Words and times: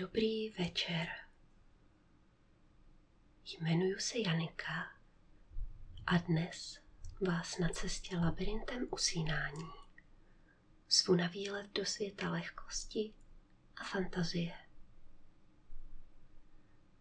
Dobrý 0.00 0.50
večer. 0.50 1.06
Jmenuji 3.44 4.00
se 4.00 4.18
Janika 4.18 4.92
a 6.06 6.18
dnes 6.18 6.80
vás 7.28 7.58
na 7.58 7.68
cestě 7.68 8.16
labirintem 8.16 8.88
usínání 8.90 9.70
zvu 10.90 11.14
na 11.14 11.26
výlet 11.26 11.70
do 11.72 11.84
světa 11.84 12.30
lehkosti 12.30 13.14
a 13.76 13.84
fantazie. 13.84 14.54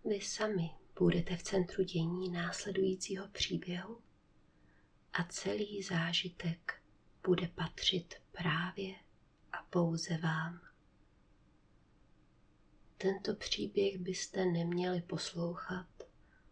Vy 0.05 0.21
sami 0.21 0.69
budete 0.99 1.37
v 1.37 1.43
centru 1.43 1.83
dění 1.83 2.31
následujícího 2.31 3.27
příběhu 3.27 4.01
a 5.13 5.23
celý 5.23 5.83
zážitek 5.83 6.81
bude 7.23 7.47
patřit 7.47 8.15
právě 8.31 8.95
a 9.51 9.63
pouze 9.69 10.17
vám. 10.17 10.64
Tento 12.97 13.35
příběh 13.35 13.97
byste 13.97 14.45
neměli 14.45 15.01
poslouchat, 15.01 15.87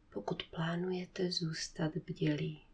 pokud 0.10 0.44
plánujete 0.44 1.32
zůstat 1.32 1.98
bdělí. 1.98 2.66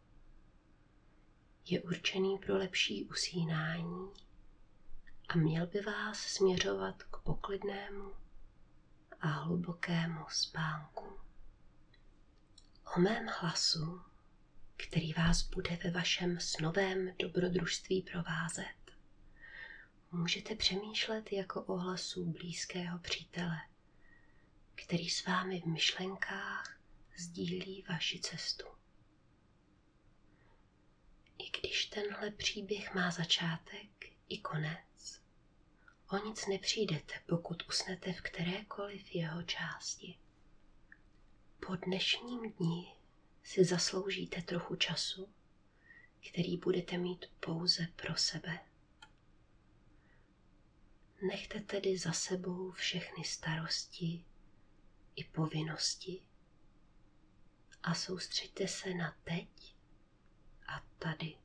Je 1.64 1.82
určený 1.82 2.38
pro 2.38 2.58
lepší 2.58 3.04
usínání 3.04 4.10
a 5.28 5.36
měl 5.36 5.66
by 5.66 5.80
vás 5.80 6.18
směřovat 6.18 7.02
k 7.02 7.16
poklidnému 7.16 8.12
a 9.20 9.28
hlubokému 9.28 10.24
spánku. 10.28 11.04
O 12.96 13.00
mém 13.00 13.26
hlasu, 13.40 14.00
který 14.76 15.12
vás 15.12 15.42
bude 15.42 15.78
ve 15.84 15.90
vašem 15.90 16.40
snovém 16.40 17.14
dobrodružství 17.18 18.02
provázet, 18.02 18.79
můžete 20.12 20.54
přemýšlet 20.54 21.32
jako 21.32 21.62
o 21.62 21.76
hlasu 21.76 22.24
blízkého 22.24 22.98
přítele, 22.98 23.58
který 24.74 25.10
s 25.10 25.26
vámi 25.26 25.60
v 25.60 25.66
myšlenkách 25.66 26.80
sdílí 27.16 27.84
vaši 27.88 28.20
cestu. 28.20 28.64
I 31.38 31.50
když 31.60 31.86
tenhle 31.86 32.30
příběh 32.30 32.94
má 32.94 33.10
začátek 33.10 33.90
i 34.28 34.38
konec, 34.38 35.20
o 36.10 36.28
nic 36.28 36.46
nepřijdete, 36.46 37.14
pokud 37.26 37.68
usnete 37.68 38.12
v 38.12 38.20
kterékoliv 38.20 39.14
jeho 39.14 39.42
části. 39.42 40.18
Po 41.66 41.76
dnešním 41.76 42.52
dni 42.52 42.94
si 43.42 43.64
zasloužíte 43.64 44.42
trochu 44.42 44.76
času, 44.76 45.28
který 46.30 46.56
budete 46.56 46.98
mít 46.98 47.26
pouze 47.40 47.86
pro 47.96 48.16
sebe. 48.16 48.69
Nechte 51.22 51.60
tedy 51.60 51.98
za 51.98 52.12
sebou 52.12 52.70
všechny 52.70 53.24
starosti 53.24 54.24
i 55.16 55.24
povinnosti 55.24 56.22
a 57.82 57.94
soustřeďte 57.94 58.68
se 58.68 58.94
na 58.94 59.16
teď 59.24 59.76
a 60.68 60.80
tady. 60.98 61.38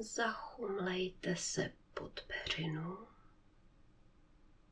Zachumlejte 0.00 1.36
se 1.36 1.72
pod 1.94 2.20
peřinu, 2.26 3.08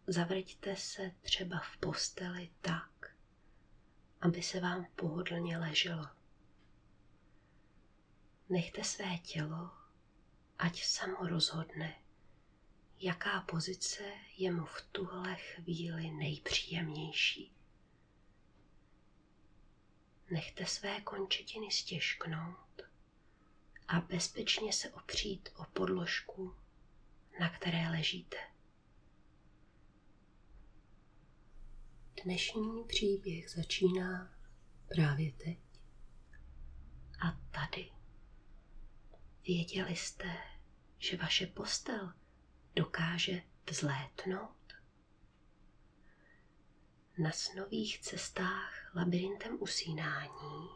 zavrťte 0.07 0.77
se 0.77 1.13
třeba 1.21 1.59
v 1.59 1.77
posteli 1.77 2.51
tak, 2.61 3.17
aby 4.21 4.43
se 4.43 4.61
vám 4.61 4.87
pohodlně 4.97 5.59
leželo. 5.59 6.07
Nechte 8.49 8.85
své 8.85 9.19
tělo, 9.19 9.71
ať 10.59 10.85
samo 10.85 11.17
rozhodne, 11.27 11.95
jaká 13.01 13.41
pozice 13.41 14.03
je 14.37 14.53
mu 14.53 14.65
v 14.65 14.83
tuhle 14.93 15.37
chvíli 15.37 16.11
nejpříjemnější. 16.11 17.53
Nechte 20.31 20.67
své 20.67 21.01
končetiny 21.01 21.71
stěžknout 21.71 22.83
a 23.89 24.01
bezpečně 24.01 24.73
se 24.73 24.91
opřít 24.91 25.49
o 25.57 25.65
podložku, 25.65 26.55
na 27.41 27.51
které 27.51 27.91
ležíte. 27.91 28.37
Dnešní 32.25 32.85
příběh 32.85 33.51
začíná 33.51 34.35
právě 34.89 35.33
teď 35.33 35.59
a 37.21 37.41
tady. 37.51 37.91
Věděli 39.47 39.97
jste, 39.97 40.37
že 40.99 41.17
vaše 41.17 41.47
postel 41.47 42.13
dokáže 42.79 43.43
vzlétnout? 43.71 44.75
Na 47.19 47.33
snových 47.33 48.01
cestách 48.01 48.95
labirintem 48.95 49.57
usínání 49.61 50.69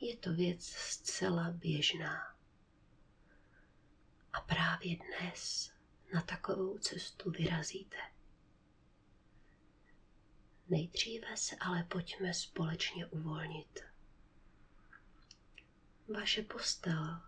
je 0.00 0.16
to 0.16 0.32
věc 0.32 0.66
zcela 0.66 1.50
běžná. 1.50 2.36
A 4.32 4.40
právě 4.40 4.96
dnes 4.96 5.72
na 6.14 6.22
takovou 6.22 6.78
cestu 6.78 7.30
vyrazíte. 7.30 7.98
Nejdříve 10.68 11.36
se 11.36 11.56
ale 11.60 11.84
pojďme 11.84 12.34
společně 12.34 13.06
uvolnit. 13.06 13.80
Vaše 16.14 16.42
postel 16.42 17.20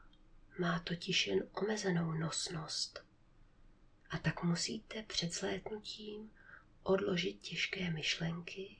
má 0.58 0.78
totiž 0.78 1.26
jen 1.26 1.48
omezenou 1.52 2.12
nosnost 2.12 3.03
a 4.14 4.18
tak 4.18 4.42
musíte 4.42 5.02
před 5.02 5.32
zlétnutím 5.32 6.32
odložit 6.82 7.40
těžké 7.40 7.90
myšlenky 7.90 8.76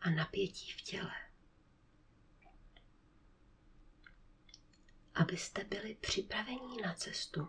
a 0.00 0.10
napětí 0.10 0.72
v 0.72 0.80
těle. 0.80 1.14
Abyste 5.14 5.64
byli 5.64 5.94
připraveni 5.94 6.82
na 6.82 6.94
cestu, 6.94 7.48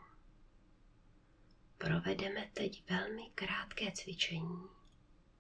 provedeme 1.78 2.52
teď 2.54 2.90
velmi 2.90 3.30
krátké 3.36 3.92
cvičení, 3.92 4.64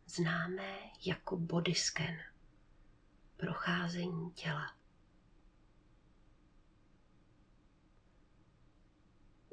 známé 0.05 0.79
jako 1.05 1.37
body 1.37 1.75
scan, 1.75 2.17
procházení 3.37 4.31
těla. 4.31 4.80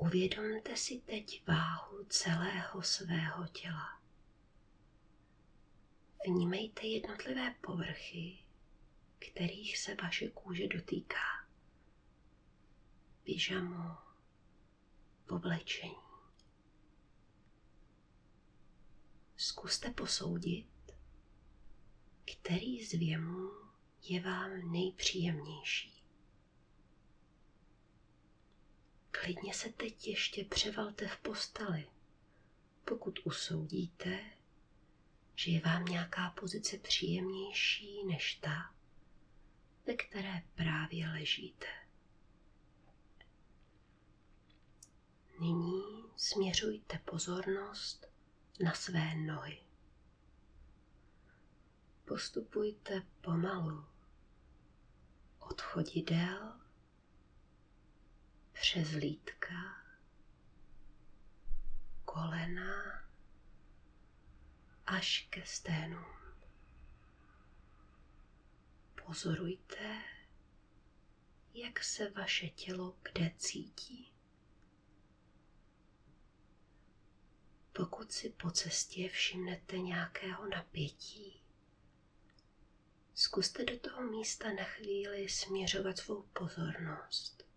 Uvědomte 0.01 0.77
si 0.77 0.99
teď 0.99 1.47
váhu 1.47 2.05
celého 2.09 2.83
svého 2.83 3.47
těla. 3.47 4.01
Vnímejte 6.27 6.87
jednotlivé 6.87 7.55
povrchy, 7.61 8.39
kterých 9.19 9.79
se 9.79 9.95
vaše 9.95 10.29
kůže 10.29 10.69
dotýká. 10.69 11.47
Pyžamo, 13.25 13.97
povlečení. 15.27 15.95
Zkuste 19.37 19.91
posoudit, 19.91 20.67
který 22.25 22.85
z 22.85 22.93
věmů 22.93 23.51
je 24.03 24.21
vám 24.23 24.73
nejpříjemnější. 24.73 25.98
Klidně 29.11 29.55
se 29.55 29.69
teď 29.69 30.07
ještě 30.07 30.45
převalte 30.45 31.09
v 31.09 31.17
posteli, 31.17 31.89
pokud 32.85 33.19
usoudíte, 33.25 34.21
že 35.35 35.51
je 35.51 35.61
vám 35.61 35.85
nějaká 35.85 36.31
pozice 36.31 36.79
příjemnější 36.79 38.07
než 38.07 38.35
ta, 38.35 38.75
ve 39.87 39.95
které 39.95 40.43
právě 40.55 41.09
ležíte. 41.09 41.67
Nyní 45.41 45.83
směřujte 46.17 46.99
pozornost 46.99 48.07
na 48.61 48.73
své 48.75 49.15
nohy. 49.15 49.62
Postupujte 52.05 53.03
pomalu 53.21 53.85
od 55.38 55.61
chodidel 55.61 56.57
přes 58.60 58.90
lítka, 58.90 59.84
kolena 62.05 63.05
až 64.87 65.26
ke 65.31 65.46
sténu. 65.46 66.05
Pozorujte, 69.06 70.02
jak 71.55 71.84
se 71.84 72.10
vaše 72.10 72.49
tělo 72.49 72.96
kde 73.02 73.34
cítí. 73.37 74.12
Pokud 77.72 78.12
si 78.12 78.31
po 78.31 78.50
cestě 78.50 79.08
všimnete 79.08 79.78
nějakého 79.78 80.49
napětí, 80.49 81.43
zkuste 83.14 83.64
do 83.64 83.78
toho 83.78 84.02
místa 84.02 84.52
na 84.52 84.64
chvíli 84.64 85.28
směřovat 85.28 85.99
svou 85.99 86.22
pozornost 86.22 87.48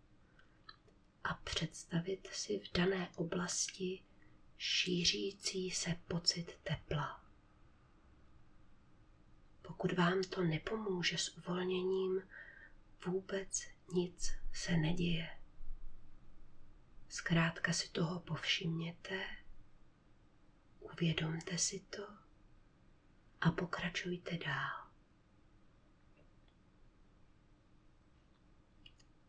a 1.23 1.33
představit 1.33 2.27
si 2.33 2.59
v 2.59 2.71
dané 2.71 3.09
oblasti, 3.15 4.03
šířící 4.57 5.71
se 5.71 5.95
pocit 6.07 6.57
tepla. 6.63 7.25
Pokud 9.61 9.93
vám 9.93 10.23
to 10.23 10.43
nepomůže 10.43 11.17
s 11.17 11.37
uvolněním, 11.37 12.21
vůbec 13.05 13.67
nic 13.93 14.31
se 14.53 14.77
neděje. 14.77 15.29
Zkrátka 17.09 17.73
si 17.73 17.89
toho 17.89 18.19
povšimněte, 18.19 19.23
uvědomte 20.79 21.57
si 21.57 21.79
to 21.79 22.07
a 23.41 23.51
pokračujte 23.51 24.37
dál. 24.37 24.87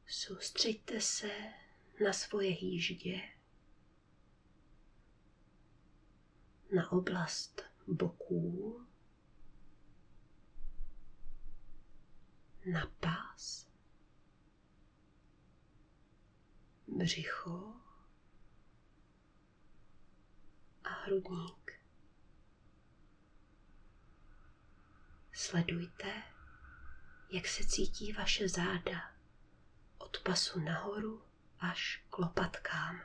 Soustřeďte 0.07 1.01
se 1.01 1.31
na 2.01 2.13
svoje 2.13 2.51
hýždě, 2.51 3.21
na 6.75 6.93
oblast 6.93 7.63
boků, 7.87 8.87
na 12.73 12.87
pás, 13.01 13.69
břicho. 16.89 17.75
A 20.85 20.89
hrudník. 20.89 21.73
Sledujte, 25.33 26.23
jak 27.31 27.47
se 27.47 27.65
cítí 27.67 28.13
vaše 28.13 28.49
záda 28.49 29.15
od 29.99 30.23
pasu 30.23 30.61
nahoru 30.61 31.23
až 31.63 32.05
k 32.11 32.19
lopatkám. 32.19 33.01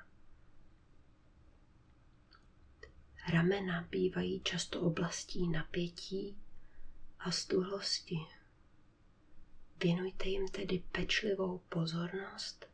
Ramena 3.34 3.82
bývají 3.82 4.42
často 4.44 4.82
oblastí 4.82 5.48
napětí 5.48 6.38
a 7.20 7.32
stuhlosti. 7.32 8.18
Věnujte 9.84 10.28
jim 10.28 10.48
tedy 10.48 10.84
pečlivou 10.92 11.58
pozornost 11.58 12.66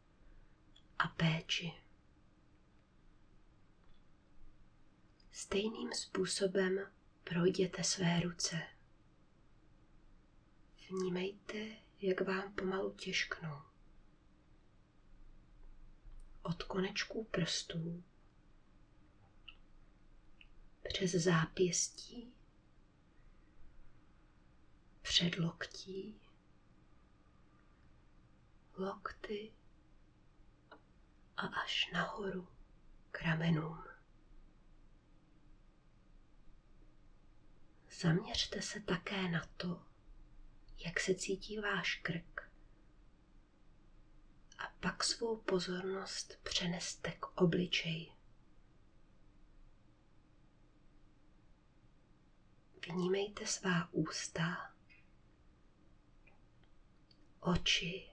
a 1.00 1.08
péči. 1.08 1.74
Stejným 5.32 5.92
způsobem 5.94 6.80
projděte 7.24 7.84
své 7.84 8.20
ruce. 8.20 8.62
Vnímejte, 10.90 11.58
jak 12.02 12.22
vám 12.22 12.54
pomalu 12.54 12.92
těžknou. 12.92 13.73
Od 16.44 16.64
konečků 16.64 17.24
prstů 17.24 18.04
přes 20.84 21.12
zápěstí, 21.12 22.34
před 25.02 25.38
loktí, 25.38 26.22
lokty 28.78 29.54
a 31.38 31.42
až 31.48 31.92
nahoru 31.94 32.48
k 33.12 33.22
ramenům. 33.22 33.84
Zaměřte 38.02 38.62
se 38.62 38.80
také 38.80 39.28
na 39.30 39.46
to, 39.58 39.84
jak 40.86 41.00
se 41.00 41.16
cítí 41.16 41.60
váš 41.60 41.96
krk. 41.96 42.33
A 44.64 44.68
pak 44.80 45.04
svou 45.04 45.38
pozornost 45.38 46.40
přeneste 46.44 47.12
k 47.12 47.42
obličeji. 47.42 48.12
Vnímejte 52.88 53.48
svá 53.48 53.90
ústa, 53.94 54.74
oči, 57.40 58.10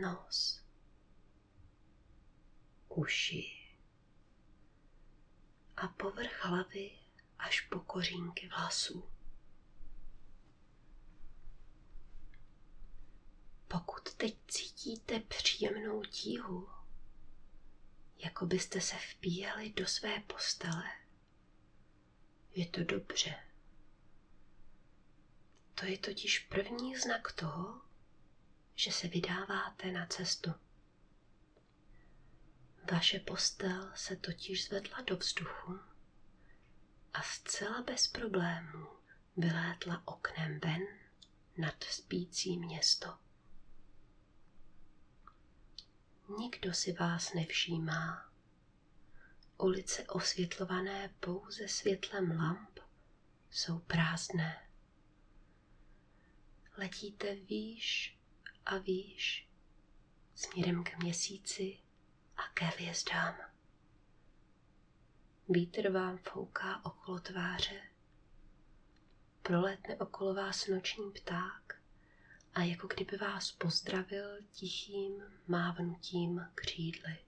nos, 0.00 0.64
uši 2.88 3.62
a 5.76 5.88
povrch 5.88 6.44
hlavy 6.44 6.90
až 7.38 7.60
po 7.60 7.80
kořínky 7.80 8.48
vlasů. 8.48 9.08
Pokud 13.72 14.14
teď 14.14 14.36
cítíte 14.48 15.20
příjemnou 15.20 16.02
tíhu, 16.04 16.68
jako 18.18 18.46
byste 18.46 18.80
se 18.80 18.96
vpíjeli 18.96 19.72
do 19.72 19.86
své 19.86 20.20
postele, 20.20 20.84
je 22.54 22.66
to 22.66 22.84
dobře. 22.84 23.34
To 25.74 25.86
je 25.86 25.98
totiž 25.98 26.38
první 26.38 26.96
znak 26.96 27.32
toho, 27.32 27.80
že 28.74 28.92
se 28.92 29.08
vydáváte 29.08 29.92
na 29.92 30.06
cestu. 30.06 30.50
Vaše 32.92 33.18
postel 33.18 33.92
se 33.94 34.16
totiž 34.16 34.68
zvedla 34.68 35.00
do 35.00 35.16
vzduchu 35.16 35.78
a 37.12 37.22
zcela 37.22 37.82
bez 37.82 38.08
problémů 38.08 38.86
vylétla 39.36 40.02
oknem 40.04 40.60
ven 40.60 40.82
nad 41.58 41.84
spící 41.84 42.58
město. 42.58 43.22
Nikdo 46.28 46.74
si 46.74 46.92
vás 46.92 47.34
nevšímá. 47.34 48.32
Ulice 49.58 50.06
osvětlované 50.06 51.14
pouze 51.20 51.68
světlem 51.68 52.30
lamp 52.38 52.78
jsou 53.50 53.78
prázdné. 53.78 54.68
Letíte 56.76 57.34
výš 57.34 58.18
a 58.66 58.78
výš 58.78 59.48
směrem 60.34 60.84
k 60.84 60.98
měsíci 60.98 61.78
a 62.36 62.42
ke 62.54 62.64
hvězdám. 62.64 63.34
Vítr 65.48 65.90
vám 65.90 66.18
fouká 66.18 66.84
okolo 66.84 67.20
tváře, 67.20 67.82
proletne 69.42 69.96
okolo 69.96 70.34
vás 70.34 70.66
noční 70.66 71.10
pták 71.10 71.81
a 72.54 72.62
jako 72.62 72.86
kdyby 72.86 73.16
vás 73.16 73.52
pozdravil 73.52 74.38
tichým 74.52 75.22
mávnutím 75.46 76.46
křídly. 76.54 77.18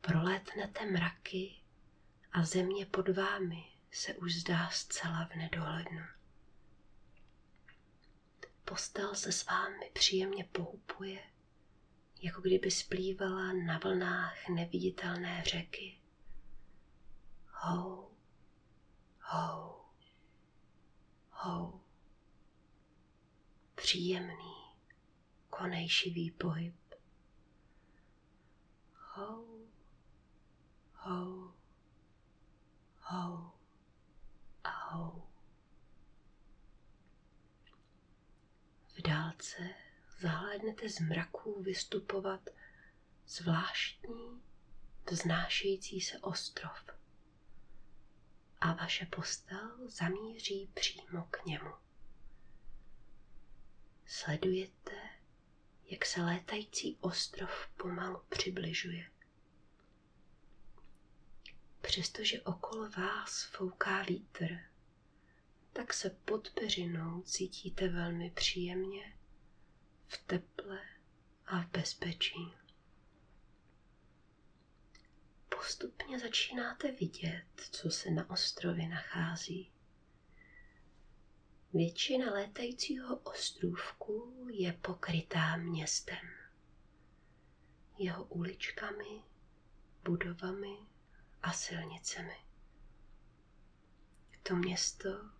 Prolétnete 0.00 0.86
mraky 0.90 1.54
a 2.32 2.44
země 2.44 2.86
pod 2.86 3.08
vámi 3.08 3.64
se 3.92 4.14
už 4.14 4.34
zdá 4.34 4.70
zcela 4.70 5.28
v 5.32 5.36
nedohlednu. 5.36 6.02
Postel 8.64 9.14
se 9.14 9.32
s 9.32 9.46
vámi 9.46 9.90
příjemně 9.92 10.44
pohupuje, 10.44 11.18
jako 12.22 12.40
kdyby 12.40 12.70
splývala 12.70 13.52
na 13.52 13.78
vlnách 13.78 14.48
neviditelné 14.48 15.42
řeky. 15.46 16.00
Hou, 17.52 18.10
hou, 19.20 19.85
hou. 21.46 21.80
Příjemný, 23.74 24.54
konejšivý 25.50 26.30
pohyb. 26.30 26.74
Hou, 29.14 29.68
hou, 30.94 31.52
hou 33.00 33.52
a 34.64 34.70
hou. 34.70 35.22
V 38.98 39.02
dálce 39.02 39.74
zahlédnete 40.20 40.88
z 40.88 41.00
mraků 41.00 41.62
vystupovat 41.62 42.50
zvláštní, 43.26 44.42
vznášející 45.10 46.00
se 46.00 46.18
ostrov 46.18 46.95
a 48.60 48.72
vaše 48.72 49.06
postel 49.06 49.88
zamíří 49.88 50.70
přímo 50.74 51.26
k 51.30 51.44
němu. 51.46 51.70
Sledujete, 54.06 55.10
jak 55.84 56.06
se 56.06 56.22
létající 56.22 56.96
ostrov 57.00 57.68
pomalu 57.76 58.20
přibližuje. 58.28 59.10
Přestože 61.80 62.42
okolo 62.42 62.90
vás 62.90 63.44
fouká 63.44 64.02
vítr, 64.02 64.58
tak 65.72 65.94
se 65.94 66.10
pod 66.10 66.50
peřinou 66.50 67.22
cítíte 67.22 67.88
velmi 67.88 68.30
příjemně, 68.30 69.18
v 70.06 70.18
teple 70.18 70.80
a 71.46 71.60
v 71.62 71.66
bezpečí. 71.66 72.54
Postupně 75.56 76.18
začínáte 76.18 76.92
vidět, 76.92 77.44
co 77.70 77.90
se 77.90 78.10
na 78.10 78.30
ostrově 78.30 78.88
nachází. 78.88 79.72
Většina 81.72 82.32
létajícího 82.32 83.16
ostrůvku 83.16 84.46
je 84.52 84.72
pokrytá 84.72 85.56
městem. 85.56 86.28
jeho 87.98 88.24
uličkami, 88.24 89.22
budovami 90.04 90.76
a 91.42 91.52
silnicemi. 91.52 92.36
To 94.42 94.56
město 94.56 95.30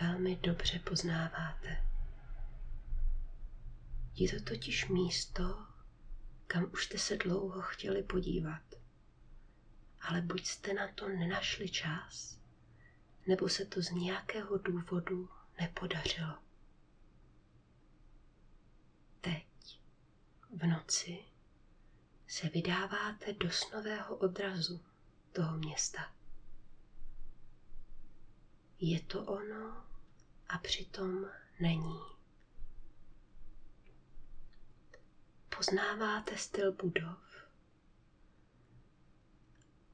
velmi 0.00 0.36
dobře 0.36 0.78
poznáváte. 0.78 1.88
Je 4.14 4.30
to 4.38 4.44
totiž 4.44 4.88
místo, 4.88 5.66
kam 6.46 6.70
už 6.72 6.84
jste 6.84 6.98
se 6.98 7.16
dlouho 7.16 7.62
chtěli 7.62 8.02
podívat. 8.02 8.77
Ale 10.00 10.20
buď 10.20 10.46
jste 10.46 10.74
na 10.74 10.92
to 10.92 11.08
nenašli 11.08 11.68
čas, 11.70 12.40
nebo 13.26 13.48
se 13.48 13.64
to 13.64 13.82
z 13.82 13.90
nějakého 13.90 14.58
důvodu 14.58 15.30
nepodařilo. 15.60 16.38
Teď, 19.20 19.46
v 20.50 20.66
noci, 20.66 21.24
se 22.28 22.48
vydáváte 22.48 23.32
do 23.32 23.50
snového 23.50 24.16
odrazu 24.16 24.84
toho 25.32 25.58
města. 25.58 26.14
Je 28.80 29.00
to 29.00 29.24
ono 29.24 29.86
a 30.48 30.58
přitom 30.58 31.26
není. 31.60 32.00
Poznáváte 35.56 36.36
styl 36.36 36.72
budov 36.72 37.27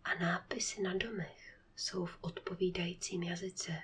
a 0.04 0.14
nápisy 0.14 0.82
na 0.82 0.94
domech 0.94 1.58
jsou 1.76 2.06
v 2.06 2.18
odpovídajícím 2.20 3.22
jazyce. 3.22 3.82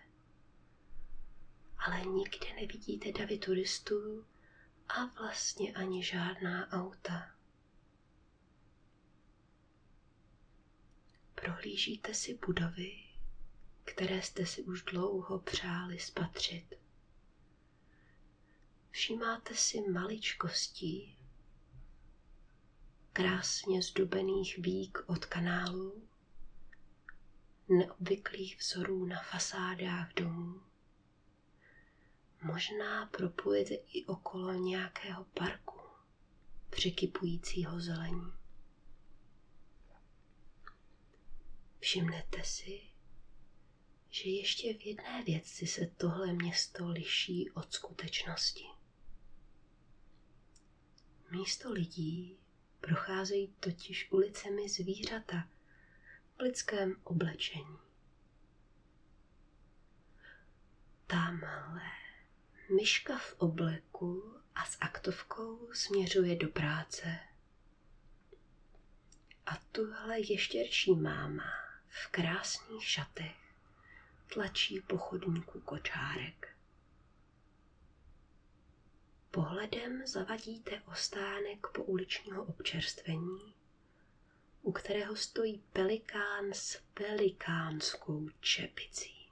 Ale 1.78 2.00
nikde 2.04 2.54
nevidíte 2.60 3.12
davy 3.12 3.38
turistů 3.38 4.26
a 4.88 5.04
vlastně 5.04 5.72
ani 5.74 6.04
žádná 6.04 6.72
auta. 6.72 7.34
Prohlížíte 11.34 12.14
si 12.14 12.38
budovy, 12.46 12.92
které 13.84 14.22
jste 14.22 14.46
si 14.46 14.62
už 14.62 14.82
dlouho 14.82 15.38
přáli 15.38 15.98
spatřit. 15.98 16.74
Všímáte 18.90 19.54
si 19.54 19.80
maličkostí, 19.80 21.16
krásně 23.12 23.82
zdobených 23.82 24.58
vík 24.58 24.98
od 25.06 25.26
kanálu, 25.26 26.09
neobvyklých 27.70 28.58
vzorů 28.58 29.06
na 29.06 29.22
fasádách 29.22 30.14
domů. 30.14 30.60
Možná 32.42 33.06
proplujete 33.06 33.74
i 33.74 34.06
okolo 34.06 34.52
nějakého 34.52 35.24
parku, 35.24 35.80
překypujícího 36.70 37.80
zelení. 37.80 38.32
Všimnete 41.80 42.44
si, 42.44 42.80
že 44.10 44.30
ještě 44.30 44.74
v 44.74 44.86
jedné 44.86 45.22
věci 45.24 45.66
se 45.66 45.86
tohle 45.86 46.32
město 46.32 46.88
liší 46.88 47.50
od 47.50 47.72
skutečnosti. 47.72 48.64
Místo 51.30 51.72
lidí 51.72 52.38
procházejí 52.80 53.54
totiž 53.60 54.12
ulicemi 54.12 54.68
zvířata 54.68 55.48
lidském 56.40 56.96
oblečení. 57.04 57.78
Tamhle 61.06 61.82
myška 62.76 63.18
v 63.18 63.34
obleku 63.38 64.40
a 64.54 64.64
s 64.64 64.76
aktovkou 64.80 65.72
směřuje 65.72 66.36
do 66.36 66.48
práce. 66.48 67.18
A 69.46 69.56
tuhle 69.72 70.20
ještěrčí 70.20 70.94
máma 70.94 71.52
v 71.88 72.08
krásných 72.08 72.84
šatech 72.84 73.36
tlačí 74.32 74.80
po 74.80 74.98
chodníku 74.98 75.60
kočárek. 75.60 76.56
Pohledem 79.30 80.06
zavadíte 80.06 80.80
o 80.80 80.94
stánek 80.94 81.66
po 81.74 81.84
uličního 81.84 82.44
občerstvení, 82.44 83.54
u 84.62 84.72
kterého 84.72 85.16
stojí 85.16 85.58
pelikán 85.72 86.52
s 86.52 86.82
pelikánskou 86.94 88.28
čepicí. 88.40 89.28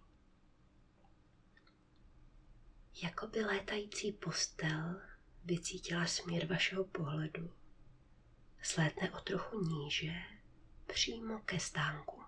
Jakoby 3.02 3.40
létající 3.40 4.12
postel 4.12 5.00
vycítila 5.44 6.06
směr 6.06 6.46
vašeho 6.46 6.84
pohledu. 6.84 7.50
Slétne 8.62 9.10
o 9.10 9.20
trochu 9.20 9.60
níže, 9.60 10.12
přímo 10.86 11.38
ke 11.38 11.60
stánku. 11.60 12.22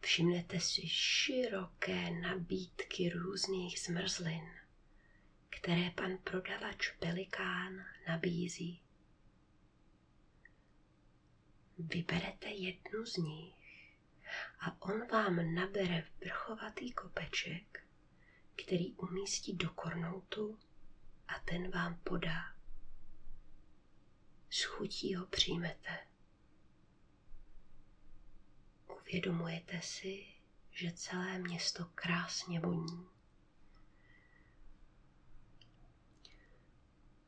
Všimnete 0.00 0.60
si 0.60 0.88
široké 0.88 2.10
nabídky 2.10 3.08
různých 3.08 3.80
zmrzlin, 3.80 4.50
které 5.50 5.90
pan 5.90 6.18
prodavač 6.24 6.90
Pelikán 6.90 7.84
nabízí. 8.08 8.82
Vyberete 11.88 12.48
jednu 12.48 13.06
z 13.06 13.16
nich 13.16 13.54
a 14.60 14.82
on 14.82 15.06
vám 15.06 15.54
nabere 15.54 16.06
vrchovatý 16.20 16.92
kopeček, 16.92 17.86
který 18.64 18.92
umístí 18.94 19.56
do 19.56 19.70
kornoutu 19.70 20.58
a 21.28 21.38
ten 21.38 21.70
vám 21.70 21.94
podá. 21.94 22.54
S 24.50 24.62
chutí 24.64 25.14
ho 25.14 25.26
přijmete. 25.26 26.06
Uvědomujete 29.00 29.80
si, 29.82 30.26
že 30.70 30.92
celé 30.92 31.38
město 31.38 31.84
krásně 31.94 32.60
voní. 32.60 33.08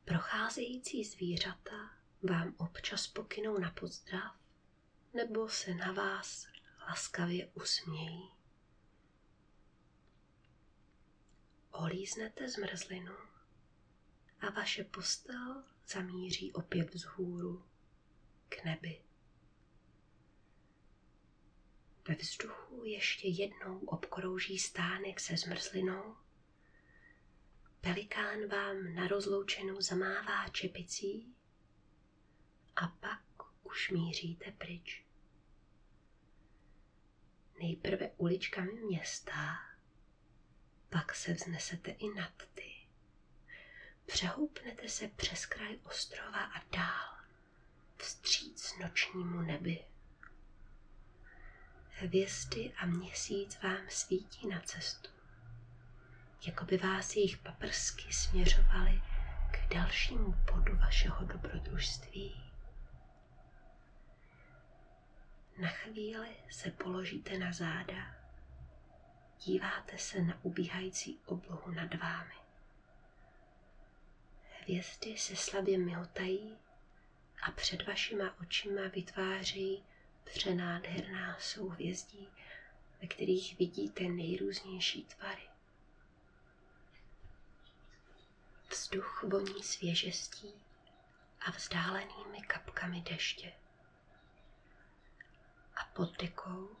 Procházející 0.05 1.03
zvířata 1.03 1.91
vám 2.29 2.55
občas 2.57 3.07
pokynou 3.07 3.57
na 3.57 3.71
pozdrav 3.71 4.42
nebo 5.13 5.49
se 5.49 5.73
na 5.73 5.91
vás 5.91 6.47
laskavě 6.89 7.47
usmějí. 7.47 8.29
Olíznete 11.71 12.49
zmrzlinu 12.49 13.13
a 14.39 14.49
vaše 14.49 14.83
postel 14.83 15.63
zamíří 15.87 16.53
opět 16.53 16.93
vzhůru 16.93 17.65
k 18.49 18.63
nebi. 18.63 19.01
Ve 22.07 22.15
vzduchu 22.15 22.83
ještě 22.85 23.27
jednou 23.27 23.79
obkrouží 23.79 24.59
stánek 24.59 25.19
se 25.19 25.37
zmrzlinou. 25.37 26.15
Pelikán 27.81 28.47
vám 28.47 28.93
na 28.93 29.07
rozloučenou 29.07 29.81
zamává 29.81 30.49
čepicí 30.49 31.35
a 32.75 32.87
pak 32.87 33.23
už 33.63 33.89
míříte 33.89 34.51
pryč. 34.51 35.02
Nejprve 37.59 38.09
uličkami 38.17 38.71
města, 38.71 39.59
pak 40.89 41.15
se 41.15 41.33
vznesete 41.33 41.91
i 41.91 42.09
nad 42.13 42.33
ty. 42.53 42.73
Přehoupnete 44.05 44.89
se 44.89 45.07
přes 45.07 45.45
kraj 45.45 45.79
ostrova 45.83 46.43
a 46.43 46.61
dál, 46.71 47.17
vstříc 47.97 48.77
nočnímu 48.79 49.41
nebi. 49.41 49.85
Hvězdy 51.89 52.73
a 52.77 52.85
měsíc 52.85 53.61
vám 53.63 53.85
svítí 53.89 54.47
na 54.47 54.59
cestu, 54.59 55.09
jako 56.45 56.65
by 56.65 56.77
vás 56.77 57.15
jejich 57.15 57.37
paprsky 57.37 58.13
směřovaly 58.13 59.01
k 59.51 59.73
dalšímu 59.73 60.31
bodu 60.31 60.75
vašeho 60.77 61.25
dobrodružství. 61.25 62.52
Na 65.57 65.69
chvíli 65.69 66.37
se 66.49 66.71
položíte 66.71 67.37
na 67.37 67.53
záda, 67.53 68.15
díváte 69.45 69.97
se 69.97 70.21
na 70.21 70.39
ubíhající 70.43 71.19
oblohu 71.25 71.71
nad 71.71 71.93
vámi. 71.93 72.33
Hvězdy 74.59 75.17
se 75.17 75.35
slabě 75.35 75.77
mihotají 75.77 76.57
a 77.41 77.51
před 77.51 77.87
vašima 77.87 78.39
očima 78.39 78.87
vytvářejí 78.87 79.83
přenádherná 80.23 81.37
souhvězdí, 81.39 82.27
ve 83.01 83.07
kterých 83.07 83.57
vidíte 83.59 84.03
nejrůznější 84.03 85.03
tvary. 85.03 85.49
Vzduch 88.69 89.23
voní 89.23 89.63
svěžestí 89.63 90.53
a 91.41 91.51
vzdálenými 91.51 92.41
kapkami 92.47 93.01
deště. 93.01 93.53
A 95.75 95.85
pod 95.93 96.17
dekou, 96.17 96.77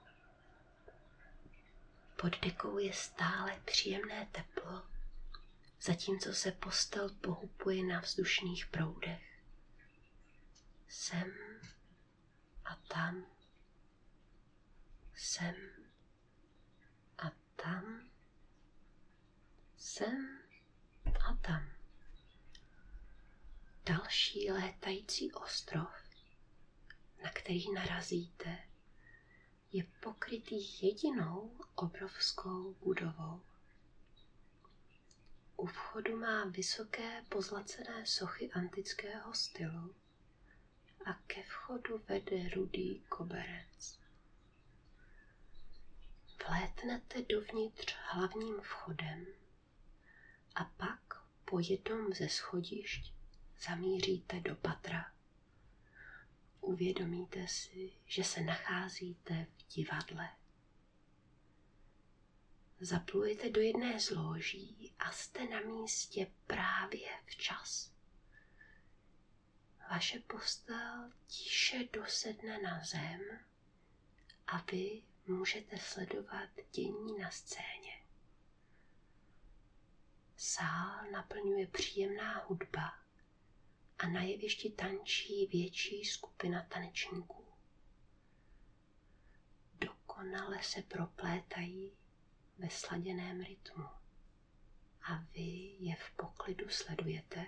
pod 2.15 2.39
dekou 2.41 2.77
je 2.77 2.93
stále 2.93 3.61
příjemné 3.65 4.25
teplo, 4.31 4.87
zatímco 5.81 6.33
se 6.33 6.51
postel 6.51 7.09
pohupuje 7.09 7.83
na 7.83 7.99
vzdušných 7.99 8.65
proudech. 8.65 9.39
sem 10.87 11.33
a 12.65 12.75
tam, 12.75 13.25
sem 15.15 15.55
a 17.17 17.31
tam, 17.55 18.09
sem 19.77 20.39
a 21.29 21.33
tam. 21.33 21.69
Další 23.85 24.51
létající 24.51 25.31
ostrov, 25.31 25.89
na 27.23 27.31
který 27.31 27.73
narazíte, 27.73 28.72
je 29.73 29.83
pokrytý 29.99 30.85
jedinou 30.85 31.51
obrovskou 31.75 32.73
budovou. 32.73 33.41
U 35.57 35.65
vchodu 35.65 36.19
má 36.19 36.45
vysoké 36.45 37.25
pozlacené 37.29 38.05
sochy 38.05 38.51
antického 38.51 39.33
stylu 39.33 39.95
a 41.05 41.13
ke 41.13 41.43
vchodu 41.43 42.01
vede 42.07 42.49
rudý 42.49 43.03
koberec. 43.09 43.99
Vlétnete 46.47 47.21
dovnitř 47.21 47.95
hlavním 48.11 48.61
vchodem 48.61 49.25
a 50.55 50.63
pak 50.63 50.99
po 51.45 51.59
jednom 51.59 52.13
ze 52.13 52.29
schodišť 52.29 53.13
zamíříte 53.67 54.39
do 54.39 54.55
patra. 54.55 55.11
Uvědomíte 56.63 57.47
si, 57.47 57.91
že 58.05 58.23
se 58.23 58.41
nacházíte 58.41 59.47
v 59.57 59.73
divadle. 59.73 60.29
Zaplujete 62.79 63.49
do 63.49 63.61
jedné 63.61 63.99
z 63.99 64.09
loží 64.09 64.93
a 64.99 65.11
jste 65.11 65.47
na 65.47 65.59
místě 65.61 66.31
právě 66.47 67.09
včas. 67.25 67.91
Vaše 69.89 70.19
postel 70.19 71.11
tiše 71.27 71.87
dosedne 71.93 72.61
na 72.61 72.83
zem 72.83 73.21
a 74.47 74.57
vy 74.71 75.01
můžete 75.27 75.77
sledovat 75.77 76.49
dění 76.71 77.17
na 77.19 77.31
scéně. 77.31 78.03
Sál 80.37 81.11
naplňuje 81.11 81.67
příjemná 81.67 82.45
hudba 82.47 83.02
a 84.03 84.07
na 84.07 84.21
jevišti 84.21 84.69
tančí 84.69 85.45
větší 85.47 86.05
skupina 86.05 86.63
tanečníků. 86.63 87.45
Dokonale 89.79 90.63
se 90.63 90.81
proplétají 90.81 91.91
ve 92.57 92.69
sladěném 92.69 93.41
rytmu 93.41 93.83
a 95.01 95.15
vy 95.33 95.75
je 95.79 95.95
v 95.95 96.11
poklidu 96.15 96.69
sledujete, 96.69 97.45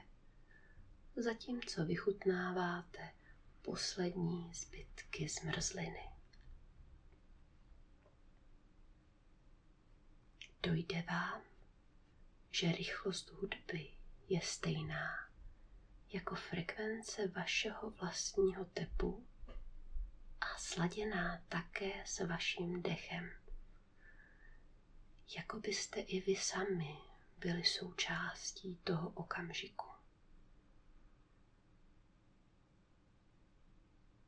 zatímco 1.16 1.86
vychutnáváte 1.86 3.14
poslední 3.62 4.54
zbytky 4.54 5.30
zmrzliny. 5.30 6.10
Dojde 10.64 11.02
vám, 11.02 11.42
že 12.52 12.72
rychlost 12.72 13.32
hudby 13.32 13.88
je 14.30 14.42
stejná 14.42 15.25
jako 16.16 16.36
frekvence 16.36 17.28
vašeho 17.28 17.90
vlastního 17.90 18.66
tepu 18.66 19.28
a 20.42 20.46
sladěná 20.58 21.42
také 21.50 22.04
s 22.06 22.26
vaším 22.26 22.82
dechem. 22.82 23.32
Jako 25.38 25.60
byste 25.60 26.00
i 26.00 26.22
vy 26.22 26.36
sami 26.36 26.98
byli 27.38 27.64
součástí 27.64 28.76
toho 28.84 29.10
okamžiku. 29.10 29.86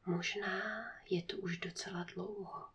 Možná 0.05 0.61
je 1.09 1.23
to 1.23 1.37
už 1.37 1.57
docela 1.57 2.03
dlouho, 2.03 2.69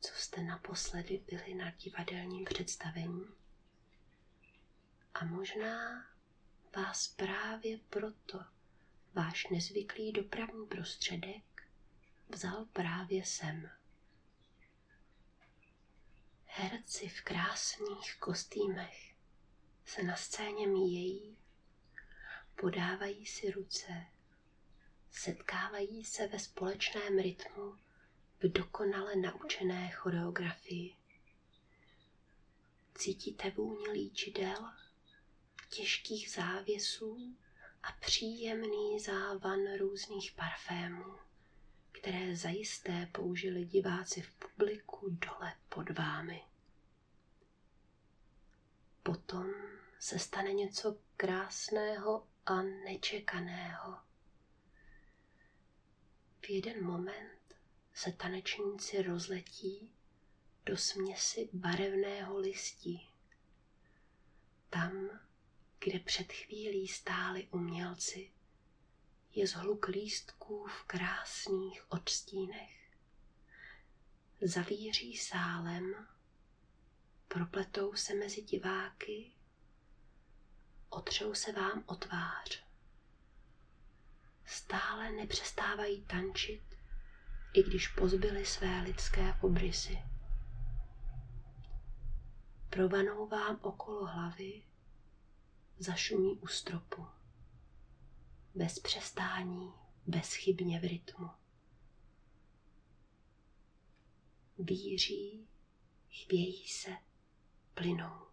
co 0.00 0.14
jste 0.14 0.42
naposledy 0.42 1.24
byli 1.30 1.54
na 1.54 1.70
divadelním 1.70 2.44
představení. 2.44 3.26
A 5.14 5.24
možná 5.24 6.06
vás 6.76 7.08
právě 7.08 7.78
proto 7.90 8.44
váš 9.14 9.48
nezvyklý 9.48 10.12
dopravní 10.12 10.66
prostředek 10.66 11.68
vzal 12.28 12.64
právě 12.64 13.24
sem. 13.24 13.70
Herci 16.46 17.08
v 17.08 17.22
krásných 17.22 18.16
kostýmech 18.20 19.14
se 19.84 20.02
na 20.02 20.16
scéně 20.16 20.66
míjejí, 20.66 21.36
podávají 22.60 23.26
si 23.26 23.50
ruce, 23.50 24.06
setkávají 25.10 26.04
se 26.04 26.26
ve 26.26 26.38
společném 26.38 27.18
rytmu 27.18 27.78
v 28.38 28.52
dokonale 28.52 29.16
naučené 29.16 29.90
choreografii. 29.90 30.96
Cítíte 32.94 33.50
vůni 33.50 33.90
líčidel 33.90 34.70
těžkých 35.76 36.30
závěsů 36.30 37.36
a 37.82 37.92
příjemný 37.92 39.00
závan 39.00 39.76
různých 39.78 40.32
parfémů, 40.32 41.14
které 41.92 42.36
zajisté 42.36 43.08
použili 43.12 43.64
diváci 43.64 44.22
v 44.22 44.34
publiku 44.34 45.08
dole 45.10 45.54
pod 45.68 45.90
vámi. 45.90 46.42
Potom 49.02 49.50
se 49.98 50.18
stane 50.18 50.52
něco 50.52 50.98
krásného 51.16 52.26
a 52.46 52.62
nečekaného. 52.62 53.98
V 56.40 56.50
jeden 56.50 56.84
moment 56.84 57.56
se 57.94 58.12
tanečníci 58.12 59.02
rozletí 59.02 59.90
do 60.66 60.76
směsi 60.76 61.48
barevného 61.52 62.38
listí. 62.38 63.08
Tam 64.70 65.20
kde 65.84 65.98
před 65.98 66.32
chvílí 66.32 66.88
stáli 66.88 67.48
umělci, 67.50 68.30
je 69.34 69.46
zhluk 69.46 69.88
lístků 69.88 70.66
v 70.66 70.84
krásných 70.84 71.92
odstínech. 71.92 72.96
Zavíří 74.40 75.16
sálem, 75.16 76.06
propletou 77.28 77.94
se 77.94 78.14
mezi 78.14 78.42
diváky, 78.42 79.32
otřou 80.88 81.34
se 81.34 81.52
vám 81.52 81.84
o 81.86 81.94
tvář. 81.94 82.64
Stále 84.44 85.12
nepřestávají 85.12 86.02
tančit, 86.02 86.62
i 87.52 87.62
když 87.62 87.88
pozbyli 87.88 88.46
své 88.46 88.80
lidské 88.80 89.34
obrysy. 89.40 89.98
Provanou 92.70 93.26
vám 93.26 93.58
okolo 93.62 94.06
hlavy 94.06 94.62
zašumí 95.78 96.38
u 96.38 96.46
stropu. 96.46 97.06
Bez 98.54 98.78
přestání, 98.78 99.72
bezchybně 100.06 100.80
v 100.80 100.82
rytmu. 100.84 101.30
Víří, 104.58 105.48
chvějí 106.10 106.68
se, 106.68 106.90
plynou. 107.74 108.26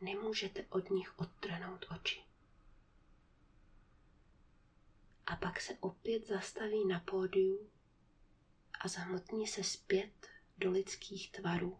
Nemůžete 0.00 0.64
od 0.70 0.90
nich 0.90 1.18
odtrhnout 1.18 1.86
oči. 1.94 2.20
A 5.26 5.36
pak 5.36 5.60
se 5.60 5.78
opět 5.80 6.26
zastaví 6.26 6.86
na 6.86 7.00
pódiu 7.00 7.70
a 8.80 8.88
zahmotní 8.88 9.46
se 9.46 9.64
zpět 9.64 10.26
do 10.58 10.70
lidských 10.70 11.32
tvarů. 11.32 11.78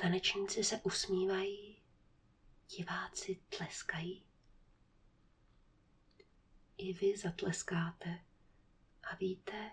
Tanečníci 0.00 0.64
se 0.64 0.80
usmívají, 0.80 1.82
diváci 2.76 3.40
tleskají. 3.56 4.26
I 6.76 6.92
vy 6.92 7.16
zatleskáte 7.16 8.24
a 9.02 9.14
víte, 9.14 9.70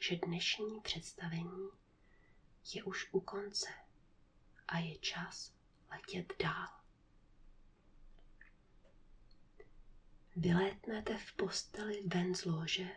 že 0.00 0.16
dnešní 0.16 0.80
představení 0.80 1.68
je 2.74 2.84
už 2.84 3.08
u 3.12 3.20
konce 3.20 3.68
a 4.68 4.78
je 4.78 4.98
čas 4.98 5.54
letět 5.90 6.32
dál. 6.42 6.68
Vylétnete 10.36 11.18
v 11.18 11.32
posteli 11.32 12.02
ven 12.06 12.34
z 12.34 12.44
lože, 12.44 12.88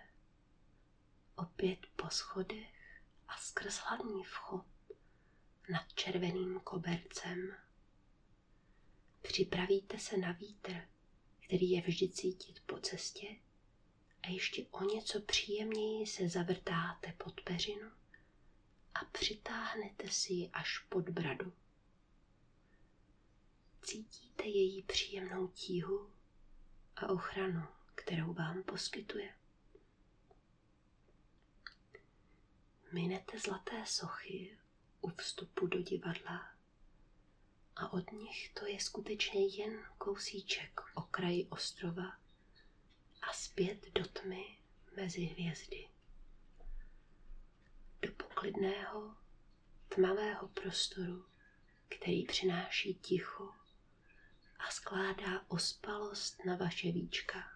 opět 1.36 1.80
po 1.96 2.10
schodech 2.10 3.02
a 3.28 3.38
skrz 3.38 3.78
hlavní 3.78 4.24
vchod 4.24 4.70
nad 5.71 5.93
červeným 5.93 6.60
kobercem. 6.60 7.55
Připravíte 9.21 9.99
se 9.99 10.17
na 10.17 10.31
vítr, 10.31 10.81
který 11.45 11.69
je 11.71 11.81
vždy 11.81 12.10
cítit 12.10 12.60
po 12.65 12.79
cestě 12.79 13.27
a 14.23 14.27
ještě 14.27 14.65
o 14.71 14.84
něco 14.84 15.21
příjemněji 15.21 16.07
se 16.07 16.29
zavrtáte 16.29 17.13
pod 17.17 17.41
peřinu 17.41 17.91
a 18.93 19.05
přitáhnete 19.05 20.10
si 20.10 20.34
ji 20.34 20.49
až 20.53 20.79
pod 20.79 21.10
bradu. 21.10 21.53
Cítíte 23.81 24.43
její 24.43 24.84
příjemnou 24.84 25.47
tíhu 25.47 26.12
a 26.95 27.10
ochranu, 27.10 27.67
kterou 27.95 28.34
vám 28.34 28.63
poskytuje. 28.63 29.36
Minete 32.93 33.39
zlaté 33.39 33.86
sochy 33.86 34.57
u 35.02 35.10
vstupu 35.10 35.68
do 35.68 35.82
divadla 35.82 36.52
a 37.76 37.94
od 37.94 38.12
nich 38.12 38.54
to 38.54 38.66
je 38.68 38.80
skutečně 38.80 39.46
jen 39.46 39.86
kousíček 39.98 40.82
okraji 40.96 41.48
ostrova 41.48 42.18
a 43.22 43.34
zpět 43.34 43.92
do 43.94 44.08
tmy 44.08 44.58
mezi 44.96 45.22
hvězdy. 45.22 45.90
Do 48.02 48.12
poklidného, 48.12 49.16
tmavého 49.90 50.48
prostoru, 50.48 51.26
který 51.90 52.26
přináší 52.26 52.94
ticho 52.94 53.54
a 54.60 54.72
skládá 54.72 55.46
ospalost 55.48 56.46
na 56.46 56.56
vaše 56.56 56.92
víčka. 56.92 57.52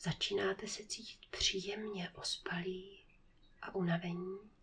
Začínáte 0.00 0.68
se 0.68 0.86
cítit 0.86 1.20
příjemně 1.30 2.10
ospalí 2.10 3.04
a 3.62 3.74
unavení. 3.74 4.55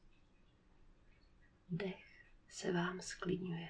Dech 1.75 2.27
se 2.49 2.71
vám 2.71 3.01
sklidňuje. 3.01 3.69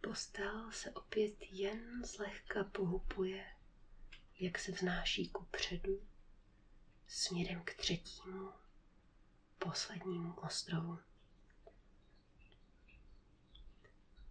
Postel 0.00 0.72
se 0.72 0.90
opět 0.90 1.34
jen 1.50 2.04
zlehka 2.04 2.64
pohupuje, 2.64 3.44
jak 4.40 4.58
se 4.58 4.72
vznáší 4.72 5.28
ku 5.28 5.44
předu, 5.44 6.06
směrem 7.06 7.62
k 7.64 7.74
třetímu, 7.74 8.52
poslednímu 9.58 10.32
ostrovu. 10.34 10.98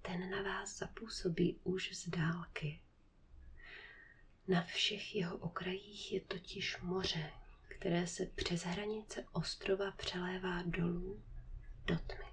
Ten 0.02 0.30
na 0.30 0.42
vás 0.42 0.78
zapůsobí 0.78 1.60
už 1.64 1.98
z 1.98 2.10
dálky. 2.10 2.82
Na 4.48 4.64
všech 4.64 5.16
jeho 5.16 5.38
okrajích 5.38 6.12
je 6.12 6.22
totiž 6.22 6.78
moře, 6.82 7.32
které 7.82 8.08
se 8.08 8.26
přes 8.26 8.64
hranice 8.64 9.26
ostrova 9.32 9.92
přelévá 9.92 10.64
dolů 10.64 11.24
do 11.86 11.96
tmy. 11.98 12.26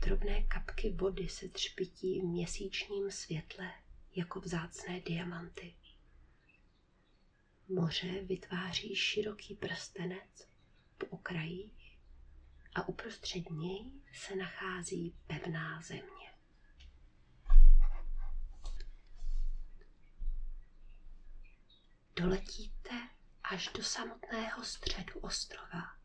Drobné 0.00 0.42
kapky 0.42 0.90
vody 0.90 1.28
se 1.28 1.48
třpití 1.48 2.20
v 2.20 2.24
měsíčním 2.24 3.10
světle 3.10 3.72
jako 4.16 4.40
vzácné 4.40 5.00
diamanty. 5.00 5.74
Moře 7.68 8.22
vytváří 8.22 8.96
široký 8.96 9.54
prstenec 9.54 10.48
po 10.98 11.06
okrajích 11.06 11.98
a 12.74 12.88
uprostřed 12.88 13.50
něj 13.50 13.92
se 14.12 14.36
nachází 14.36 15.16
pevná 15.26 15.82
země. 15.82 16.32
Doletíte 22.16 23.13
až 23.44 23.68
do 23.68 23.82
samotného 23.82 24.64
středu 24.64 25.20
ostrova 25.20 26.04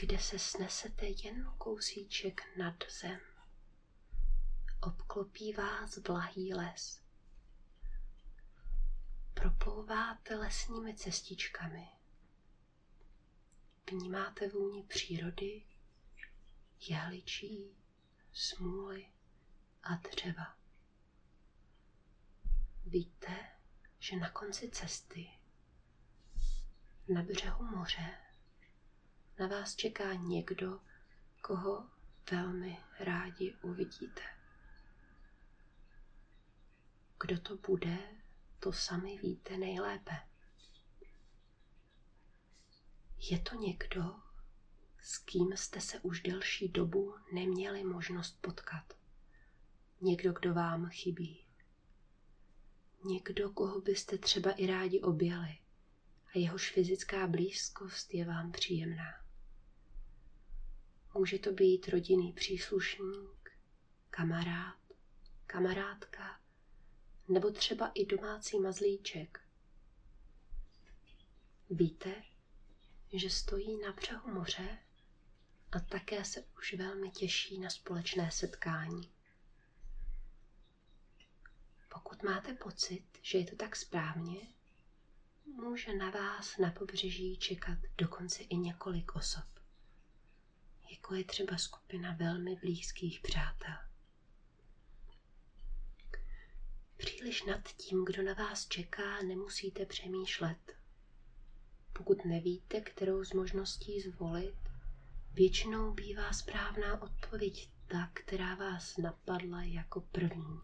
kde 0.00 0.18
se 0.18 0.38
snesete 0.38 1.06
jen 1.06 1.52
kousíček 1.58 2.56
nad 2.56 2.74
zem. 3.00 3.20
Obklopí 4.80 5.52
vás 5.52 5.96
vlahý 5.96 6.54
les. 6.54 7.02
Proplouváte 9.34 10.36
lesními 10.36 10.94
cestičkami. 10.94 11.88
Vnímáte 13.90 14.48
vůni 14.48 14.82
přírody, 14.82 15.62
jehličí, 16.88 17.76
smůly 18.32 19.06
a 19.82 19.94
dřeva. 19.94 20.56
Víte, 22.86 23.50
že 23.98 24.16
na 24.16 24.30
konci 24.30 24.70
cesty, 24.70 25.30
na 27.08 27.22
břehu 27.22 27.64
moře, 27.64 28.14
na 29.38 29.46
vás 29.46 29.76
čeká 29.76 30.14
někdo, 30.14 30.80
koho 31.42 31.90
velmi 32.30 32.78
rádi 33.00 33.56
uvidíte. 33.62 34.22
Kdo 37.20 37.40
to 37.40 37.56
bude, 37.56 37.98
to 38.60 38.72
sami 38.72 39.18
víte 39.18 39.56
nejlépe. 39.56 40.12
Je 43.18 43.40
to 43.40 43.54
někdo, 43.54 44.20
s 45.00 45.18
kým 45.18 45.56
jste 45.56 45.80
se 45.80 46.00
už 46.00 46.20
delší 46.20 46.68
dobu 46.68 47.14
neměli 47.32 47.84
možnost 47.84 48.38
potkat. 48.40 48.92
Někdo, 50.00 50.32
kdo 50.32 50.54
vám 50.54 50.88
chybí. 50.88 51.46
Někdo, 53.04 53.50
koho 53.50 53.80
byste 53.80 54.18
třeba 54.18 54.52
i 54.52 54.66
rádi 54.66 55.00
objeli 55.00 55.63
a 56.34 56.38
jehož 56.38 56.70
fyzická 56.70 57.26
blízkost 57.26 58.14
je 58.14 58.24
vám 58.24 58.52
příjemná. 58.52 59.24
Může 61.14 61.38
to 61.38 61.52
být 61.52 61.88
rodinný 61.88 62.32
příslušník, 62.32 63.50
kamarád, 64.10 64.78
kamarádka, 65.46 66.40
nebo 67.28 67.50
třeba 67.50 67.90
i 67.94 68.06
domácí 68.06 68.58
mazlíček. 68.58 69.40
Víte, 71.70 72.22
že 73.12 73.30
stojí 73.30 73.80
na 73.80 73.92
břehu 73.92 74.34
moře 74.34 74.78
a 75.72 75.80
také 75.80 76.24
se 76.24 76.44
už 76.58 76.74
velmi 76.74 77.10
těší 77.10 77.58
na 77.58 77.70
společné 77.70 78.30
setkání. 78.30 79.10
Pokud 81.88 82.22
máte 82.22 82.54
pocit, 82.54 83.04
že 83.22 83.38
je 83.38 83.44
to 83.44 83.56
tak 83.56 83.76
správně, 83.76 84.54
může 85.54 85.94
na 85.94 86.10
vás 86.10 86.58
na 86.58 86.70
pobřeží 86.70 87.36
čekat 87.36 87.78
dokonce 87.98 88.42
i 88.42 88.56
několik 88.56 89.16
osob 89.16 89.54
jako 91.04 91.14
je 91.14 91.24
třeba 91.24 91.58
skupina 91.58 92.12
velmi 92.12 92.56
blízkých 92.56 93.20
přátel. 93.20 93.74
Příliš 96.96 97.44
nad 97.44 97.68
tím, 97.68 98.04
kdo 98.04 98.22
na 98.22 98.34
vás 98.34 98.66
čeká, 98.68 99.22
nemusíte 99.22 99.86
přemýšlet. 99.86 100.76
Pokud 101.92 102.24
nevíte, 102.24 102.80
kterou 102.80 103.24
z 103.24 103.32
možností 103.32 104.00
zvolit, 104.00 104.58
většinou 105.32 105.92
bývá 105.92 106.32
správná 106.32 107.02
odpověď 107.02 107.70
ta, 107.86 108.10
která 108.12 108.54
vás 108.54 108.96
napadla 108.96 109.62
jako 109.62 110.00
první. 110.00 110.60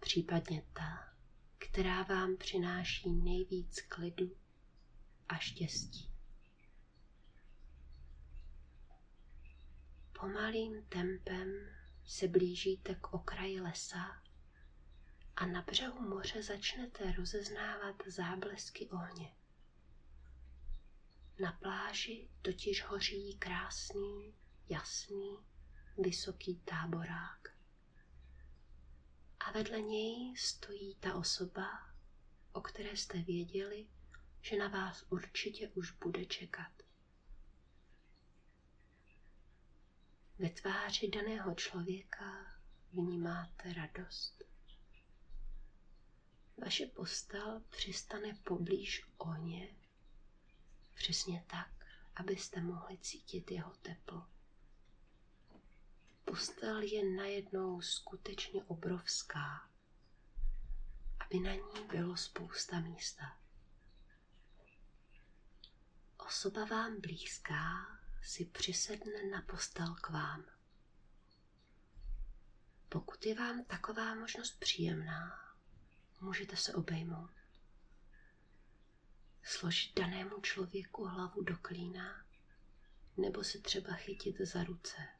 Případně 0.00 0.62
ta, 0.72 1.15
která 1.58 2.02
vám 2.02 2.36
přináší 2.36 3.12
nejvíc 3.12 3.80
klidu 3.80 4.36
a 5.28 5.38
štěstí. 5.38 6.10
Pomalým 10.20 10.84
tempem 10.88 11.48
se 12.06 12.28
blížíte 12.28 12.94
k 12.94 13.12
okraji 13.12 13.60
lesa 13.60 14.22
a 15.36 15.46
na 15.46 15.62
břehu 15.62 16.08
moře 16.08 16.42
začnete 16.42 17.12
rozeznávat 17.12 17.96
záblesky 18.06 18.88
ohně. 18.90 19.36
Na 21.40 21.52
pláži 21.52 22.28
totiž 22.42 22.84
hoří 22.84 23.36
krásný, 23.38 24.34
jasný, 24.68 25.38
vysoký 25.98 26.60
táborák. 26.60 27.55
A 29.46 29.52
vedle 29.52 29.80
něj 29.80 30.36
stojí 30.36 30.94
ta 30.94 31.14
osoba, 31.14 31.66
o 32.52 32.60
které 32.60 32.96
jste 32.96 33.22
věděli, 33.22 33.86
že 34.40 34.56
na 34.56 34.68
vás 34.68 35.04
určitě 35.10 35.68
už 35.68 35.90
bude 35.90 36.24
čekat. 36.24 36.72
Ve 40.38 40.48
tváři 40.48 41.08
daného 41.08 41.54
člověka 41.54 42.46
vnímáte 42.92 43.72
radost. 43.72 44.42
Vaše 46.56 46.86
postel 46.86 47.62
přistane 47.70 48.34
poblíž 48.44 49.04
ohně, 49.18 49.76
přesně 50.94 51.44
tak, 51.46 51.86
abyste 52.16 52.60
mohli 52.60 52.98
cítit 52.98 53.50
jeho 53.50 53.72
teplo. 53.82 54.26
Postel 56.26 56.82
je 56.82 57.04
najednou 57.16 57.80
skutečně 57.80 58.64
obrovská, 58.64 59.70
aby 61.18 61.40
na 61.40 61.54
ní 61.54 61.88
bylo 61.90 62.16
spousta 62.16 62.80
místa. 62.80 63.36
Osoba 66.26 66.64
vám 66.64 67.00
blízká 67.00 67.86
si 68.22 68.44
přisedne 68.44 69.30
na 69.30 69.42
postel 69.42 69.94
k 69.94 70.10
vám. 70.10 70.44
Pokud 72.88 73.26
je 73.26 73.34
vám 73.34 73.64
taková 73.64 74.14
možnost 74.14 74.60
příjemná, 74.60 75.54
můžete 76.20 76.56
se 76.56 76.74
obejmout. 76.74 77.30
Složit 79.42 79.94
danému 79.96 80.40
člověku 80.40 81.04
hlavu 81.04 81.42
do 81.42 81.56
klína 81.56 82.24
nebo 83.16 83.44
se 83.44 83.58
třeba 83.58 83.92
chytit 83.92 84.40
za 84.40 84.64
ruce. 84.64 85.15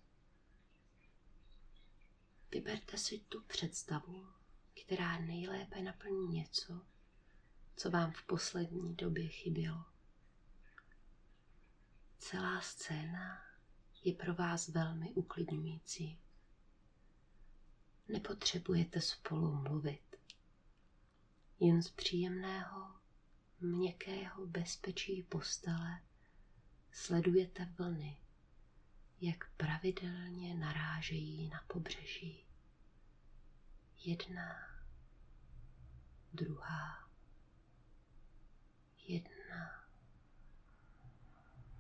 Vyberte 2.57 2.99
si 2.99 3.19
tu 3.19 3.43
představu, 3.43 4.29
která 4.83 5.19
nejlépe 5.19 5.83
naplní 5.83 6.29
něco, 6.29 6.81
co 7.77 7.91
vám 7.91 8.13
v 8.13 8.23
poslední 8.23 8.95
době 8.95 9.29
chybělo. 9.29 9.85
Celá 12.19 12.61
scéna 12.61 13.43
je 14.05 14.15
pro 14.15 14.35
vás 14.35 14.69
velmi 14.69 15.11
uklidňující. 15.11 16.19
Nepotřebujete 18.09 19.01
spolu 19.01 19.55
mluvit. 19.55 20.17
Jen 21.61 21.83
z 21.83 21.91
příjemného, 21.91 22.95
měkkého 23.61 24.47
bezpečí 24.47 25.23
postele 25.23 26.03
sledujete 26.93 27.75
vlny, 27.79 28.17
jak 29.21 29.51
pravidelně 29.57 30.55
narážejí 30.55 31.49
na 31.49 31.65
pobřeží. 31.67 32.46
Jedna, 34.07 34.79
druhá, 36.33 37.11
jedna, 38.99 39.89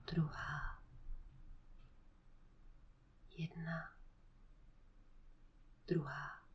druhá, 0.06 0.82
jedna, 3.30 3.96
druhá. 5.86 6.48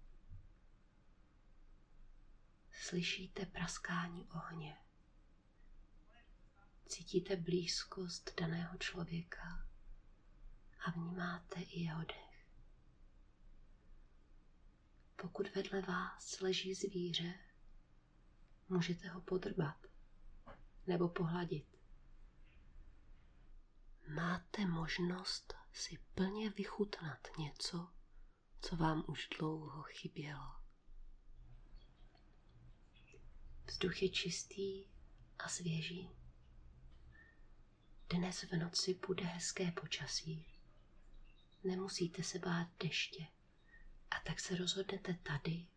Slyšíte 2.72 3.46
praskání 3.46 4.28
ohně. 4.30 4.78
Cítíte 6.88 7.36
blízkost 7.36 8.40
daného 8.40 8.78
člověka 8.78 9.68
a 10.86 10.92
vnímáte 10.92 11.62
i 11.62 11.80
jeho 11.80 12.06
dech. 12.06 12.31
Pokud 15.22 15.56
vedle 15.56 15.82
vás 15.82 16.40
leží 16.40 16.74
zvíře, 16.74 17.34
můžete 18.70 19.08
ho 19.08 19.22
podrbat 19.22 19.78
nebo 20.88 21.10
pohladit. 21.10 21.78
Máte 24.16 24.66
možnost 24.66 25.54
si 25.74 25.98
plně 26.16 26.50
vychutnat 26.50 27.28
něco, 27.40 27.94
co 28.62 28.76
vám 28.76 29.04
už 29.08 29.30
dlouho 29.40 29.84
chybělo. 29.84 30.56
Vzduch 33.66 34.02
je 34.02 34.10
čistý 34.10 34.86
a 35.40 35.50
svěží. 35.50 36.10
Dnes 38.10 38.44
v 38.44 38.52
noci 38.52 39.00
bude 39.08 39.24
hezké 39.24 39.72
počasí. 39.72 40.46
Nemusíte 41.64 42.24
se 42.24 42.40
bát 42.40 42.68
deště. 42.84 43.28
A 44.12 44.20
tak 44.20 44.40
se 44.40 44.56
rozhodnete 44.56 45.14
tady, 45.14 45.68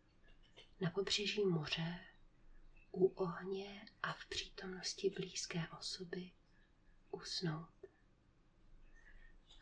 na 0.81 0.89
pobřeží 0.91 1.45
moře, 1.45 1.99
u 2.91 3.05
ohně 3.07 3.85
a 4.03 4.13
v 4.13 4.25
přítomnosti 4.25 5.09
blízké 5.09 5.67
osoby 5.79 6.31
usnout. 7.11 7.69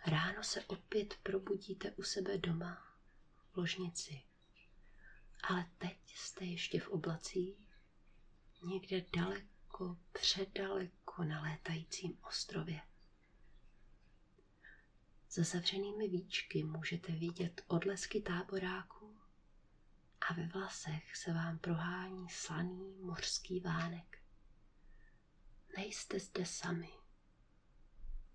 Ráno 0.05 0.43
se 0.43 0.65
opět 0.65 1.17
probudíte 1.23 1.91
u 1.91 2.03
sebe 2.03 2.37
doma 2.37 2.97
v 3.51 3.57
ložnici. 3.57 4.21
Ale 5.43 5.69
teď 5.77 5.97
jste 6.15 6.45
ještě 6.45 6.79
v 6.79 6.87
oblacích, 6.87 7.57
někde 8.63 9.05
daleko, 9.15 9.97
předaleko 10.11 11.23
na 11.23 11.41
létajícím 11.41 12.17
ostrově. 12.27 12.81
Za 15.35 15.43
zavřenými 15.43 16.07
víčky 16.07 16.63
můžete 16.63 17.11
vidět 17.11 17.61
odlesky 17.67 18.21
táboráku 18.21 19.17
a 20.29 20.33
ve 20.33 20.47
vlasech 20.47 21.15
se 21.15 21.33
vám 21.33 21.59
prohání 21.59 22.29
slaný 22.29 22.95
mořský 22.99 23.59
vánek. 23.59 24.23
Nejste 25.77 26.19
zde 26.19 26.45
sami. 26.45 26.89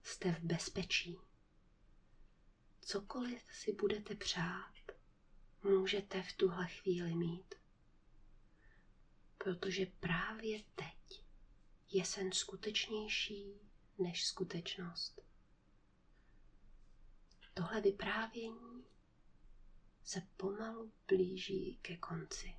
Jste 0.02 0.32
v 0.32 0.40
bezpečí. 0.40 1.18
Cokoliv 2.80 3.42
si 3.52 3.72
budete 3.72 4.14
přát, 4.14 4.74
můžete 5.62 6.22
v 6.22 6.32
tuhle 6.32 6.68
chvíli 6.68 7.14
mít. 7.14 7.54
Protože 9.38 9.86
právě 9.86 10.62
teď 10.74 11.24
je 11.90 12.04
sen 12.04 12.32
skutečnější 12.32 13.52
než 13.98 14.26
skutečnost. 14.26 15.27
Tohle 17.58 17.80
vyprávění 17.80 18.84
se 20.04 20.22
pomalu 20.36 20.92
blíží 21.08 21.78
ke 21.82 21.96
konci. 21.96 22.54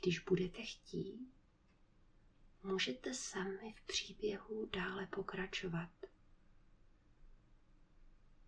Když 0.00 0.18
budete 0.18 0.62
chtít, 0.62 1.34
můžete 2.62 3.14
sami 3.14 3.74
v 3.76 3.86
příběhu 3.86 4.66
dále 4.66 5.06
pokračovat. 5.06 5.90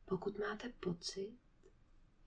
Pokud 0.05 0.39
máte 0.39 0.69
pocit, 0.69 1.39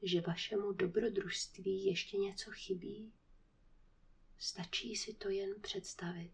že 0.01 0.21
vašemu 0.21 0.71
dobrodružství 0.71 1.85
ještě 1.85 2.17
něco 2.17 2.51
chybí, 2.51 3.13
stačí 4.37 4.95
si 4.95 5.13
to 5.13 5.29
jen 5.29 5.61
představit. 5.61 6.33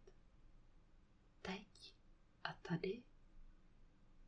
Teď 1.41 1.93
a 2.43 2.53
tady 2.53 3.03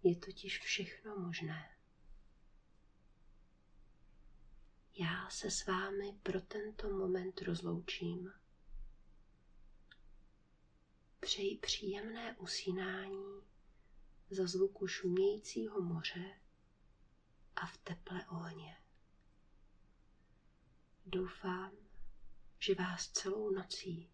je 0.07 0.15
totiž 0.15 0.59
všechno 0.59 1.15
možné. 1.19 1.77
Já 4.93 5.29
se 5.29 5.51
s 5.51 5.65
vámi 5.65 6.19
pro 6.23 6.41
tento 6.41 6.89
moment 6.89 7.41
rozloučím. 7.41 8.33
Přeji 11.19 11.57
příjemné 11.57 12.37
usínání 12.37 13.41
za 14.29 14.47
zvuku 14.47 14.87
šumějícího 14.87 15.81
moře 15.81 16.39
a 17.55 17.65
v 17.65 17.77
teple 17.77 18.25
ohně. 18.29 18.77
Doufám, 21.05 21.71
že 22.59 22.75
vás 22.75 23.07
celou 23.07 23.51
nocí 23.51 24.09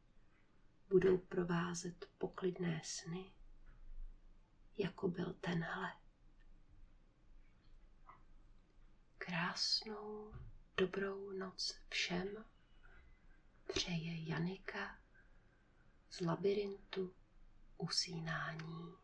budou 0.90 1.18
provázet 1.18 2.10
poklidné 2.18 2.82
sny, 2.84 3.32
jako 4.78 5.08
byl 5.08 5.34
tenhle. 5.34 5.94
Krásnou 9.18 10.34
dobrou 10.78 11.32
noc 11.32 11.80
všem 11.90 12.46
přeje 13.74 14.30
Janika 14.30 15.00
z 16.10 16.22
labirintu 16.22 17.16
usínání. 17.78 19.03